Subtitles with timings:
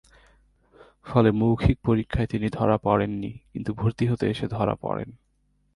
[1.05, 5.09] ফলে মৌখিক পরীক্ষায় তিনি ধরা পড়েননি, কিন্তু ভর্তি হতে এসে ধরা পড়েন।